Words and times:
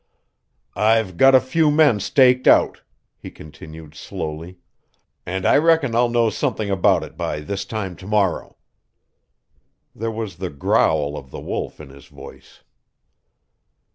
"I've 0.75 1.15
got 1.15 1.35
a 1.35 1.39
few 1.39 1.69
men 1.69 1.99
staked 1.99 2.47
out," 2.47 2.81
he 3.19 3.29
continued 3.29 3.93
slowly, 3.93 4.57
"and 5.27 5.45
I 5.45 5.57
reckon 5.57 5.93
I'll 5.93 6.09
know 6.09 6.31
something 6.31 6.71
about 6.71 7.03
it 7.03 7.15
by 7.17 7.41
this 7.41 7.65
time 7.65 7.95
to 7.97 8.07
morrow." 8.07 8.55
There 9.93 10.09
was 10.09 10.37
the 10.37 10.49
growl 10.49 11.15
of 11.15 11.29
the 11.29 11.39
Wolf 11.39 11.79
in 11.79 11.89
his 11.89 12.07
voice. 12.07 12.63